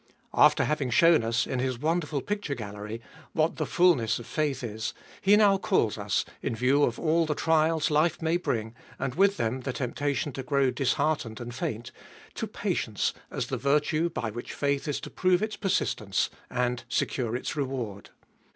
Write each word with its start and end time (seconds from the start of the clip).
After 0.33 0.63
having 0.63 0.89
shown 0.89 1.23
us, 1.23 1.45
in 1.45 1.59
his 1.59 1.77
wonderful 1.77 2.23
picture 2.23 2.55
gallery, 2.55 3.01
what 3.33 3.57
the 3.57 3.67
fulness 3.67 4.17
of 4.17 4.25
faith 4.25 4.63
is, 4.63 4.95
he 5.21 5.35
now 5.35 5.59
calls 5.59 5.95
us, 5.95 6.25
in 6.41 6.55
view 6.55 6.81
of 6.81 6.97
all 6.99 7.27
the 7.27 7.35
trials 7.35 7.91
life 7.91 8.19
may 8.19 8.37
bring, 8.37 8.73
and 8.97 9.13
with 9.13 9.37
them 9.37 9.59
the 9.59 9.71
temptation 9.71 10.31
to 10.33 10.41
grow 10.41 10.71
disheartened 10.71 11.39
and 11.39 11.53
faint, 11.53 11.91
to 12.33 12.47
patience 12.47 13.13
as 13.29 13.45
the 13.45 13.57
virtue 13.57 14.09
by 14.09 14.31
which 14.31 14.55
faith 14.55 14.87
is 14.87 14.99
to 15.01 15.11
prove 15.11 15.43
its 15.43 15.55
persistence 15.55 16.31
and 16.49 16.83
secure 16.89 17.35
its 17.35 17.55
reward. 17.55 18.09